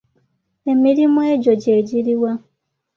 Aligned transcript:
Emirimu 0.71 1.19
egyo 1.33 1.53
gye 1.61 1.75
giri 1.87 2.15
wa? 2.21 2.31